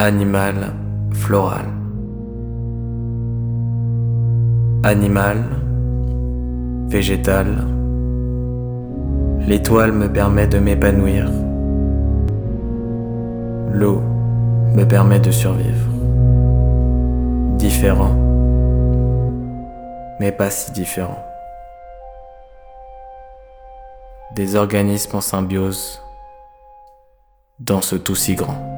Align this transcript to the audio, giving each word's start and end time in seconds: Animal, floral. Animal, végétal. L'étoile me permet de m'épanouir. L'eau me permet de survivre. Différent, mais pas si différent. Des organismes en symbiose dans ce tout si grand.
Animal, 0.00 0.54
floral. 1.12 1.66
Animal, 4.84 5.42
végétal. 6.86 7.66
L'étoile 9.40 9.90
me 9.90 10.06
permet 10.06 10.46
de 10.46 10.60
m'épanouir. 10.60 11.28
L'eau 13.72 14.00
me 14.72 14.84
permet 14.84 15.18
de 15.18 15.32
survivre. 15.32 15.90
Différent, 17.56 18.14
mais 20.20 20.30
pas 20.30 20.50
si 20.50 20.70
différent. 20.70 21.24
Des 24.36 24.54
organismes 24.54 25.16
en 25.16 25.20
symbiose 25.20 26.00
dans 27.58 27.82
ce 27.82 27.96
tout 27.96 28.14
si 28.14 28.36
grand. 28.36 28.77